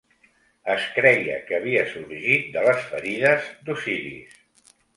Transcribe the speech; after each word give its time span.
Es 0.75 0.87
creia 0.95 1.35
que 1.49 1.57
havia 1.59 1.83
sorgit 1.91 2.49
de 2.57 2.65
les 2.71 2.89
ferides 2.95 3.53
d'Osiris. 3.69 4.45